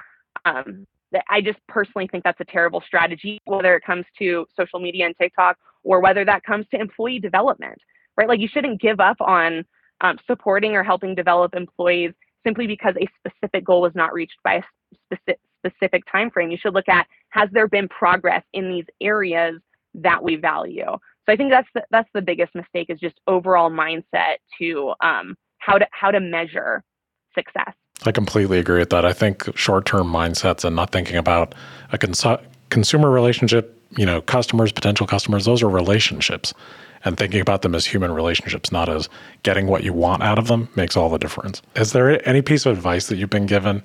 [0.45, 0.87] um,
[1.29, 5.15] I just personally think that's a terrible strategy, whether it comes to social media and
[5.17, 7.77] TikTok or whether that comes to employee development,
[8.17, 8.27] right?
[8.27, 9.65] Like you shouldn't give up on
[10.01, 12.11] um, supporting or helping develop employees
[12.45, 14.63] simply because a specific goal was not reached by a
[15.05, 16.51] specific, specific time frame.
[16.51, 19.59] You should look at has there been progress in these areas
[19.95, 20.85] that we value.
[20.85, 25.35] So I think that's the, that's the biggest mistake is just overall mindset to um,
[25.57, 26.83] how to how to measure
[27.33, 27.73] success.
[28.07, 29.05] I completely agree with that.
[29.05, 31.55] I think short-term mindsets and not thinking about
[31.91, 36.53] a cons- consumer relationship, you know, customers, potential customers, those are relationships.
[37.03, 39.09] And thinking about them as human relationships, not as
[39.43, 41.61] getting what you want out of them, makes all the difference.
[41.75, 43.83] Is there any piece of advice that you've been given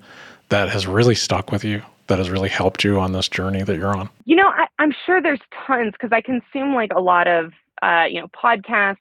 [0.49, 3.77] that has really stuck with you, that has really helped you on this journey that
[3.77, 4.09] you're on?
[4.25, 7.53] You know, I, am sure there's tons because I consume like a lot of,
[7.83, 8.97] uh, you know, podcasts,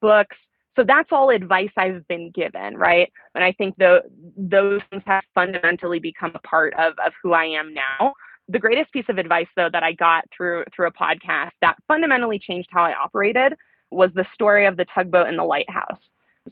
[0.00, 0.36] books,
[0.76, 3.12] so that's all advice I've been given, right?
[3.34, 4.02] And I think the,
[4.36, 8.14] those things have fundamentally become a part of, of who I am now.
[8.48, 12.38] The greatest piece of advice, though, that I got through through a podcast that fundamentally
[12.38, 13.54] changed how I operated
[13.90, 16.00] was the story of the tugboat and the lighthouse.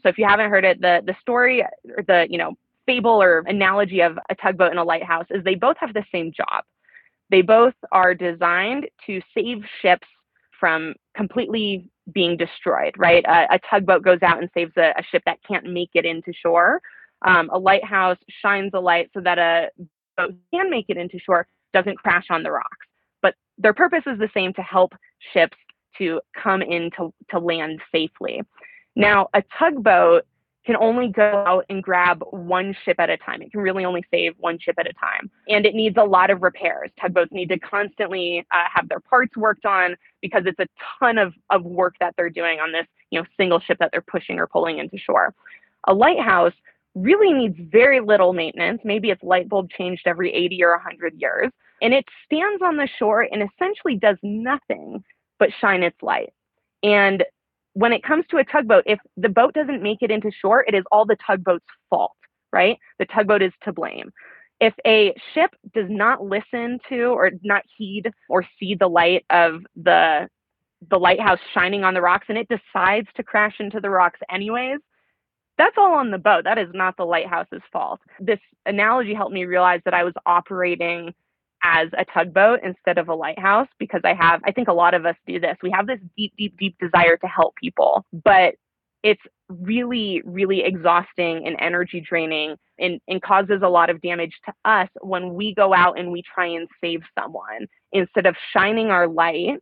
[0.02, 2.54] So if you haven't heard it, the the story or the you know
[2.86, 6.32] fable or analogy of a tugboat and a lighthouse is they both have the same
[6.32, 6.64] job.
[7.30, 10.06] They both are designed to save ships
[10.58, 13.22] from completely being destroyed, right?
[13.26, 16.32] A, a tugboat goes out and saves a, a, ship that can't make it into
[16.32, 16.80] shore.
[17.26, 19.68] Um, a lighthouse shines a light so that a
[20.16, 22.86] boat can make it into shore, doesn't crash on the rocks.
[23.20, 24.94] But their purpose is the same to help
[25.34, 25.58] ships
[25.98, 28.40] to come in to, to land safely.
[28.96, 30.24] Now, a tugboat
[30.66, 33.40] can only go out and grab one ship at a time.
[33.40, 35.30] It can really only save one ship at a time.
[35.48, 36.90] And it needs a lot of repairs.
[37.00, 40.66] Tugboats need to constantly uh, have their parts worked on because it's a
[40.98, 44.02] ton of, of work that they're doing on this you know, single ship that they're
[44.02, 45.34] pushing or pulling into shore.
[45.88, 46.52] A lighthouse
[46.94, 48.80] really needs very little maintenance.
[48.84, 51.50] Maybe its light bulb changed every 80 or 100 years.
[51.82, 55.02] And it stands on the shore and essentially does nothing
[55.38, 56.32] but shine its light.
[56.82, 57.24] And
[57.74, 60.74] when it comes to a tugboat, if the boat doesn't make it into shore, it
[60.74, 62.12] is all the tugboat's fault,
[62.52, 62.78] right?
[62.98, 64.12] The tugboat is to blame.
[64.60, 69.62] If a ship does not listen to or not heed or see the light of
[69.76, 70.28] the
[70.88, 74.78] the lighthouse shining on the rocks and it decides to crash into the rocks anyways,
[75.58, 76.44] that's all on the boat.
[76.44, 78.00] That is not the lighthouse's fault.
[78.18, 81.12] This analogy helped me realize that I was operating
[81.62, 85.04] as a tugboat instead of a lighthouse because I have, I think a lot of
[85.04, 85.56] us do this.
[85.62, 88.54] We have this deep, deep, deep desire to help people, but
[89.02, 94.52] it's really, really exhausting and energy draining and, and causes a lot of damage to
[94.64, 99.08] us when we go out and we try and save someone instead of shining our
[99.08, 99.58] light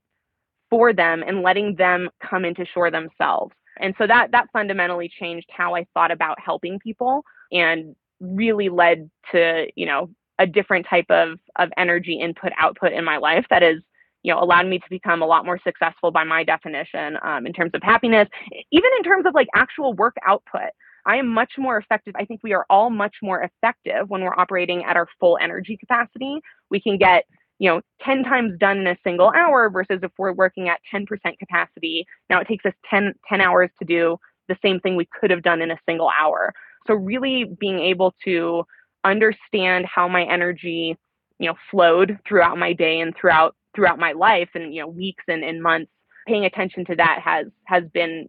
[0.71, 3.55] for them and letting them come into shore themselves.
[3.81, 9.09] And so that that fundamentally changed how I thought about helping people and really led
[9.33, 13.62] to, you know, a different type of of energy input output in my life that
[13.62, 13.81] is
[14.22, 17.53] you know allowed me to become a lot more successful by my definition um, in
[17.53, 18.29] terms of happiness
[18.70, 20.70] even in terms of like actual work output.
[21.07, 22.14] I am much more effective.
[22.18, 25.79] I think we are all much more effective when we're operating at our full energy
[25.79, 26.40] capacity.
[26.70, 27.24] We can get
[27.59, 31.07] you know 10 times done in a single hour versus if we're working at 10%
[31.38, 34.16] capacity now it takes us 10 10 hours to do
[34.48, 36.53] the same thing we could have done in a single hour.
[36.87, 38.64] So really being able to
[39.05, 40.97] understand how my energy
[41.39, 45.25] you know flowed throughout my day and throughout throughout my life and you know weeks
[45.29, 45.91] and, and months.
[46.27, 48.29] Paying attention to that has has been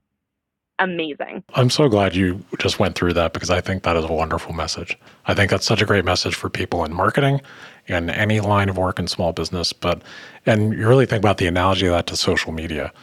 [0.77, 1.43] amazing.
[1.55, 4.53] I'm so glad you just went through that because i think that is a wonderful
[4.53, 4.97] message.
[5.25, 7.41] I think that's such a great message for people in marketing
[7.89, 10.01] and any line of work in small business but
[10.45, 12.93] and you really think about the analogy of that to social media.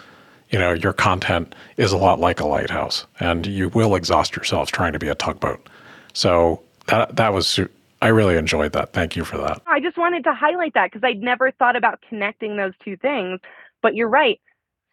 [0.49, 4.71] You know your content is a lot like a lighthouse and you will exhaust yourselves
[4.71, 5.69] trying to be a tugboat.
[6.15, 7.59] So that that was
[8.03, 8.93] I really enjoyed that.
[8.93, 9.63] Thank you for that.
[9.67, 13.41] I just wanted to highlight that because I'd never thought about connecting those two things.
[13.83, 14.41] But you're right.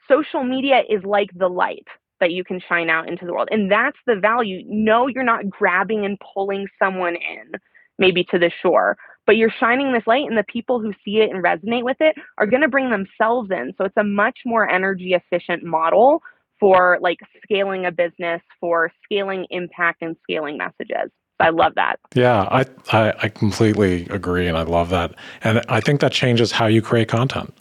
[0.08, 1.88] Social media is like the light
[2.20, 3.50] that you can shine out into the world.
[3.52, 4.64] And that's the value.
[4.68, 7.52] No, you're not grabbing and pulling someone in,
[8.00, 11.32] maybe to the shore, but you're shining this light, and the people who see it
[11.32, 13.74] and resonate with it are going to bring themselves in.
[13.78, 16.22] So it's a much more energy efficient model
[16.60, 21.12] for like scaling a business, for scaling impact and scaling messages.
[21.44, 22.00] I love that.
[22.16, 25.14] Yeah, I, I, I completely agree, and I love that.
[25.44, 27.54] And I think that changes how you create content.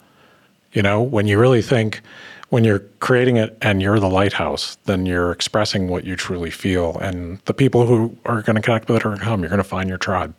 [0.71, 2.01] You know, when you really think
[2.49, 6.97] when you're creating it and you're the lighthouse, then you're expressing what you truly feel,
[6.99, 9.41] and the people who are going to connect with it are going to come.
[9.41, 10.33] You're going to find your tribe,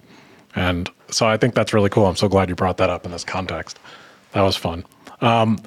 [0.54, 2.06] and so I think that's really cool.
[2.06, 3.78] I'm so glad you brought that up in this context.
[4.32, 4.84] That was fun.
[5.20, 5.58] Um,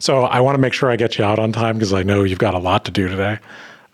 [0.00, 2.24] so I want to make sure I get you out on time because I know
[2.24, 3.38] you've got a lot to do today.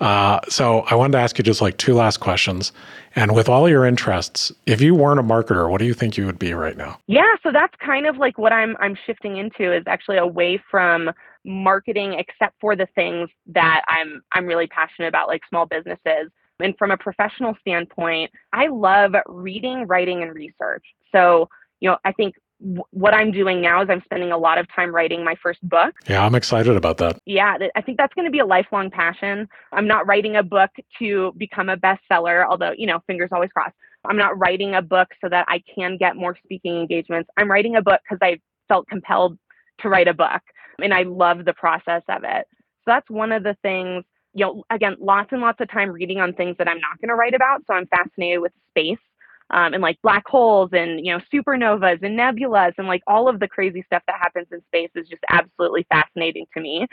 [0.01, 2.73] Uh, so I wanted to ask you just like two last questions.
[3.17, 6.27] And with all your interests, if you weren't a marketer, what do you think you
[6.27, 7.01] would be right now?
[7.07, 11.11] Yeah, so that's kind of like what I'm I'm shifting into is actually away from
[11.45, 16.31] marketing except for the things that I'm I'm really passionate about like small businesses.
[16.61, 20.85] And from a professional standpoint, I love reading, writing and research.
[21.13, 21.49] So,
[21.81, 24.95] you know, I think what I'm doing now is I'm spending a lot of time
[24.95, 25.95] writing my first book.
[26.09, 27.19] Yeah, I'm excited about that.
[27.25, 29.49] Yeah, I think that's going to be a lifelong passion.
[29.73, 33.77] I'm not writing a book to become a bestseller, although, you know, fingers always crossed.
[34.05, 37.31] I'm not writing a book so that I can get more speaking engagements.
[37.37, 39.39] I'm writing a book because I felt compelled
[39.81, 40.43] to write a book
[40.83, 42.47] and I love the process of it.
[42.51, 46.21] So that's one of the things, you know, again, lots and lots of time reading
[46.21, 47.63] on things that I'm not going to write about.
[47.67, 48.99] So I'm fascinated with space
[49.51, 53.41] um, and like black holes and you know supernovas and nebulas and like all of
[53.41, 56.87] the crazy stuff that happens in space is just absolutely fascinating to me.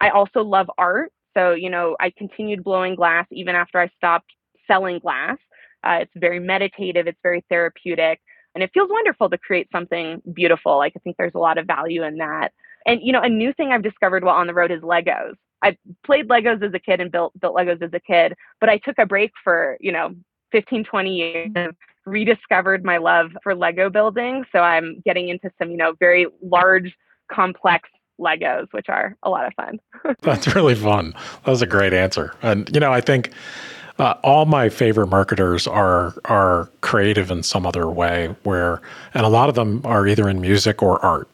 [0.00, 4.30] I also love art, so you know I continued blowing glass even after I stopped
[4.66, 5.38] selling glass.
[5.84, 8.20] Uh, it's very meditative, it's very therapeutic,
[8.54, 10.76] and it feels wonderful to create something beautiful.
[10.78, 12.50] Like I think there's a lot of value in that.
[12.84, 15.34] And you know, a new thing I've discovered while on the road is Legos.
[15.64, 18.78] I played Legos as a kid and built built Legos as a kid, but I
[18.78, 20.14] took a break for, you know,
[20.50, 21.50] 15, 20 years
[22.06, 24.44] rediscovered my love for Lego building.
[24.52, 26.94] So I'm getting into some, you know, very large,
[27.30, 27.88] complex
[28.20, 29.80] Legos, which are a lot of fun.
[30.22, 31.14] That's really fun.
[31.44, 32.34] That was a great answer.
[32.42, 33.32] And, you know, I think
[33.98, 38.80] uh, all my favorite marketers are are creative in some other way where
[39.14, 41.28] and a lot of them are either in music or art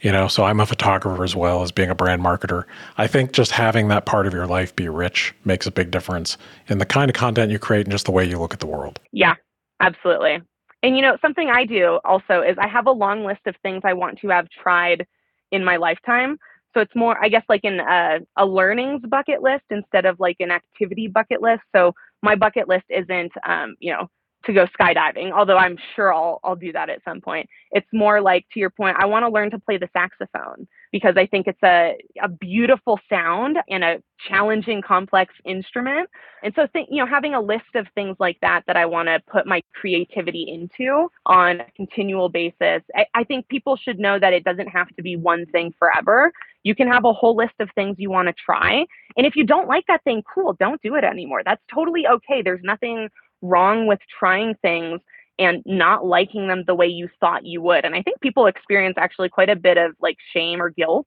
[0.00, 2.64] you know so i'm a photographer as well as being a brand marketer
[2.98, 6.36] i think just having that part of your life be rich makes a big difference
[6.68, 8.66] in the kind of content you create and just the way you look at the
[8.66, 9.34] world yeah
[9.82, 10.40] absolutely.
[10.82, 13.82] And you know something i do also is i have a long list of things
[13.84, 15.06] i want to have tried
[15.52, 16.38] in my lifetime.
[16.74, 20.36] So it's more i guess like in a, a learnings bucket list instead of like
[20.40, 21.62] an activity bucket list.
[21.74, 21.92] So
[22.22, 24.08] my bucket list isn't um, you know
[24.46, 27.48] to go skydiving, although I'm sure I'll I'll do that at some point.
[27.70, 31.14] It's more like to your point, I want to learn to play the saxophone because
[31.16, 36.08] I think it's a a beautiful sound and a challenging complex instrument.
[36.42, 39.20] And so you know, having a list of things like that that I want to
[39.30, 42.82] put my creativity into on a continual basis.
[42.94, 46.32] I, I think people should know that it doesn't have to be one thing forever.
[46.62, 48.86] You can have a whole list of things you want to try.
[49.16, 51.42] And if you don't like that thing, cool, don't do it anymore.
[51.44, 52.42] That's totally okay.
[52.42, 53.08] There's nothing
[53.40, 55.00] wrong with trying things
[55.38, 57.84] and not liking them the way you thought you would.
[57.84, 61.06] And I think people experience actually quite a bit of like shame or guilt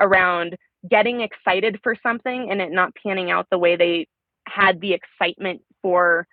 [0.00, 0.56] around
[0.88, 4.06] getting excited for something and it not panning out the way they
[4.46, 6.26] had the excitement for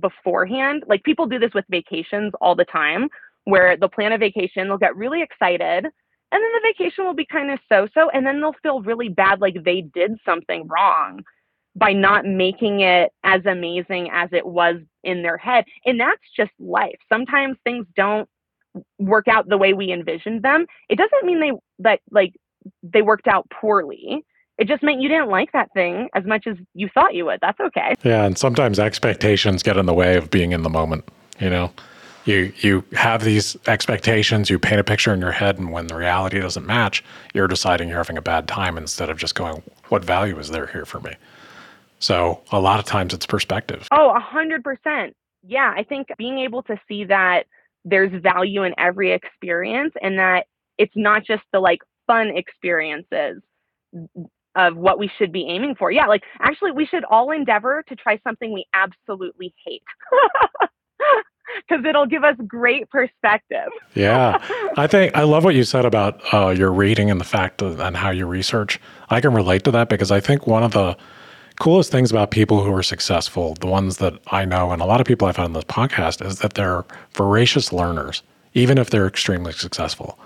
[0.00, 0.84] beforehand.
[0.86, 3.08] Like people do this with vacations all the time
[3.44, 7.26] where they'll plan a vacation, they'll get really excited, and then the vacation will be
[7.26, 11.22] kind of so so, and then they'll feel really bad like they did something wrong
[11.74, 15.64] by not making it as amazing as it was in their head.
[15.84, 16.98] And that's just life.
[17.10, 18.28] Sometimes things don't
[18.98, 20.66] work out the way we envisioned them.
[20.88, 22.34] It doesn't mean they that like
[22.82, 24.24] they worked out poorly.
[24.58, 27.40] It just meant you didn't like that thing as much as you thought you would.
[27.40, 27.94] That's okay.
[28.04, 31.08] Yeah, and sometimes expectations get in the way of being in the moment,
[31.40, 31.72] you know.
[32.24, 35.96] You you have these expectations, you paint a picture in your head and when the
[35.96, 37.02] reality doesn't match,
[37.34, 40.68] you're deciding you're having a bad time instead of just going what value is there
[40.68, 41.16] here for me?
[42.02, 43.86] So a lot of times it's perspective.
[43.92, 45.14] Oh, a hundred percent.
[45.46, 45.72] Yeah.
[45.74, 47.44] I think being able to see that
[47.84, 50.46] there's value in every experience and that
[50.78, 53.40] it's not just the like fun experiences
[54.56, 55.92] of what we should be aiming for.
[55.92, 59.82] Yeah, like actually we should all endeavor to try something we absolutely hate.
[61.68, 63.68] Because it'll give us great perspective.
[63.94, 64.38] yeah,
[64.78, 67.78] I think I love what you said about uh, your reading and the fact of,
[67.78, 68.80] and how you research.
[69.10, 70.96] I can relate to that because I think one of the
[71.58, 75.00] coolest things about people who are successful, the ones that I know, and a lot
[75.00, 76.84] of people I've had on this podcast, is that they're
[77.14, 78.22] voracious learners,
[78.54, 80.18] even if they're extremely successful.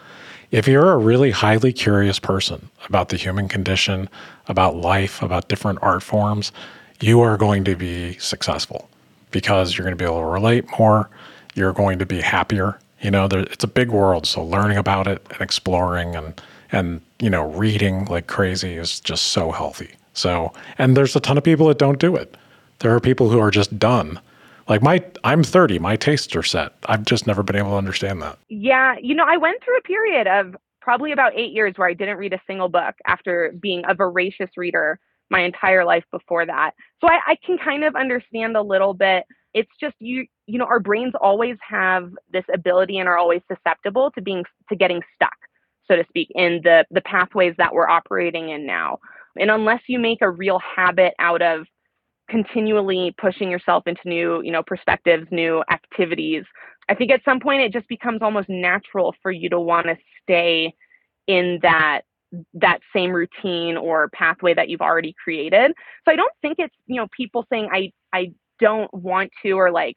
[0.51, 4.09] If you're a really highly curious person about the human condition,
[4.47, 6.53] about life, about different art forms,
[7.01, 8.89] you are going to be successful
[9.33, 11.11] because you're going to be able to relate more.
[11.55, 12.79] You're going to be happier.
[13.03, 16.41] You know, there, it's a big world, so learning about it and exploring and
[16.73, 19.91] and you know reading like crazy is just so healthy.
[20.17, 22.37] So, and there's a ton of people that don't do it.
[22.79, 24.21] There are people who are just done
[24.69, 25.79] Like my, I'm 30.
[25.79, 26.73] My tastes are set.
[26.87, 28.39] I've just never been able to understand that.
[28.49, 31.95] Yeah, you know, I went through a period of probably about eight years where I
[31.95, 34.99] didn't read a single book after being a voracious reader
[35.31, 36.73] my entire life before that.
[37.01, 39.25] So I, I can kind of understand a little bit.
[39.55, 44.11] It's just you, you know, our brains always have this ability and are always susceptible
[44.13, 45.37] to being to getting stuck,
[45.89, 48.99] so to speak, in the the pathways that we're operating in now.
[49.39, 51.67] And unless you make a real habit out of
[52.29, 56.45] continually pushing yourself into new, you know, perspectives, new activities,
[56.89, 59.97] I think at some point it just becomes almost natural for you to want to
[60.23, 60.75] stay
[61.27, 62.03] in that
[62.55, 65.73] that same routine or pathway that you've already created.
[66.05, 69.71] So I don't think it's, you know, people saying I I don't want to or
[69.71, 69.97] like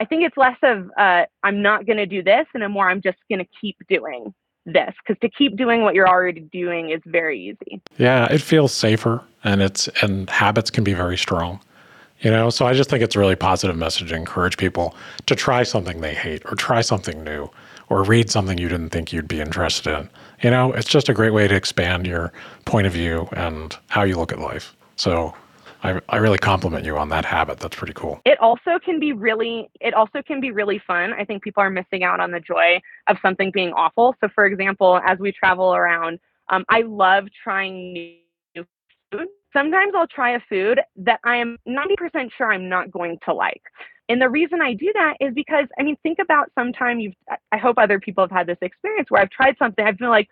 [0.00, 2.88] I think it's less of uh, I'm not going to do this and a more
[2.88, 4.34] I'm just going to keep doing
[4.66, 7.80] this because to keep doing what you're already doing is very easy.
[7.96, 11.60] Yeah, it feels safer and it's and habits can be very strong.
[12.20, 14.94] You know, so I just think it's a really positive message to encourage people
[15.26, 17.50] to try something they hate or try something new
[17.88, 20.10] or read something you didn't think you'd be interested in.
[20.42, 22.32] You know, it's just a great way to expand your
[22.64, 24.74] point of view and how you look at life.
[24.96, 25.34] So
[25.86, 27.58] I, I really compliment you on that habit.
[27.58, 28.20] That's pretty cool.
[28.24, 31.12] It also can be really it also can be really fun.
[31.12, 34.14] I think people are missing out on the joy of something being awful.
[34.20, 36.18] So for example, as we travel around,
[36.48, 38.64] um, I love trying new
[39.10, 39.26] food.
[39.52, 43.62] Sometimes I'll try a food that I am 90% sure I'm not going to like.
[44.08, 47.14] And the reason I do that is because, I mean, think about sometime you've,
[47.50, 50.28] I hope other people have had this experience where I've tried something, I've been like,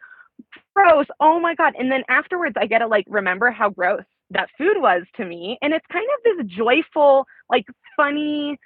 [0.75, 1.75] gross, oh my God.
[1.79, 5.59] And then afterwards, I get to like remember how gross that food was to me.
[5.63, 7.67] And it's kind of this joyful, like
[7.97, 8.59] funny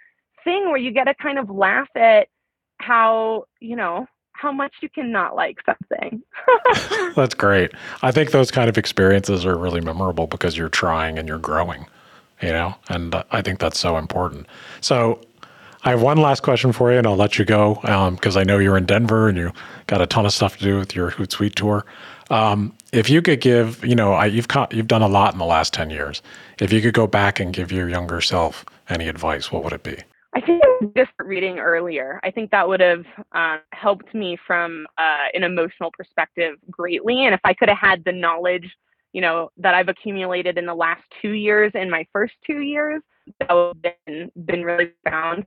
[0.44, 2.28] thing where you get to kind of laugh at
[2.78, 6.22] how, you know, how much you cannot like something.
[7.16, 7.72] That's great.
[8.02, 11.86] I think those kind of experiences are really memorable because you're trying and you're growing
[12.42, 14.46] you know, and I think that's so important.
[14.80, 15.20] So
[15.84, 17.74] I have one last question for you, and I'll let you go
[18.14, 19.52] because um, I know you're in Denver and you
[19.86, 21.84] got a ton of stuff to do with your Hootsuite tour.
[22.30, 25.38] Um, if you could give, you know, I, you've co- you've done a lot in
[25.38, 26.22] the last ten years.
[26.60, 29.82] If you could go back and give your younger self any advice, what would it
[29.82, 29.96] be?
[30.34, 30.62] I think
[30.94, 32.20] just reading earlier.
[32.22, 37.24] I think that would have uh, helped me from uh, an emotional perspective greatly.
[37.24, 38.70] And if I could have had the knowledge
[39.12, 43.02] you know, that I've accumulated in the last two years in my first two years,
[43.40, 45.46] that would have been, been really found.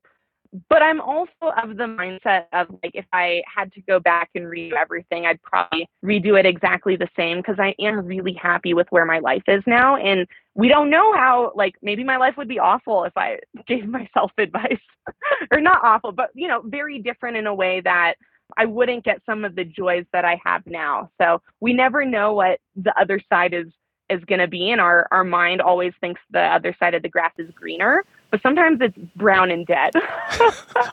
[0.69, 1.31] But I'm also
[1.63, 5.41] of the mindset of like, if I had to go back and redo everything, I'd
[5.41, 9.43] probably redo it exactly the same because I am really happy with where my life
[9.47, 9.95] is now.
[9.95, 13.87] And we don't know how, like, maybe my life would be awful if I gave
[13.87, 14.79] myself advice
[15.51, 18.15] or not awful, but, you know, very different in a way that
[18.57, 21.09] I wouldn't get some of the joys that I have now.
[21.21, 23.67] So we never know what the other side is
[24.09, 27.07] is going to be and our our mind always thinks the other side of the
[27.07, 29.91] grass is greener but sometimes it's brown and dead.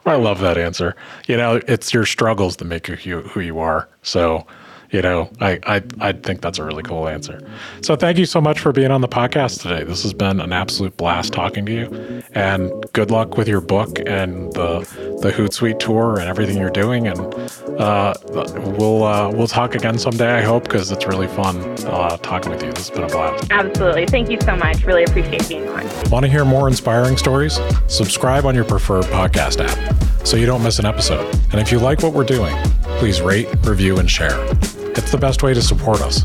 [0.05, 0.95] I love that answer.
[1.26, 3.89] You know it's your struggles that make you who you are.
[4.03, 4.47] So
[4.91, 7.47] you know, I, I, I think that's a really cool answer.
[7.82, 9.84] So thank you so much for being on the podcast today.
[9.84, 12.22] This has been an absolute blast talking to you.
[12.32, 14.78] And good luck with your book and the
[15.22, 17.07] the Hootsuite tour and everything you're doing.
[17.07, 17.18] And
[17.78, 22.51] uh, we'll uh, we'll talk again someday, I hope, because it's really fun uh, talking
[22.51, 22.72] with you.
[22.72, 23.51] This has been a blast.
[23.51, 24.07] Absolutely.
[24.07, 24.84] Thank you so much.
[24.84, 25.86] Really appreciate being on.
[26.11, 27.59] Want to hear more inspiring stories?
[27.89, 31.26] Subscribe on your preferred podcast app so you don't miss an episode.
[31.53, 32.55] And if you like what we're doing,
[32.99, 34.39] please rate, review, and share.
[34.97, 36.22] It's the best way to support us.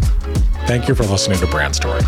[0.68, 2.02] Thank you for listening to Brand Story.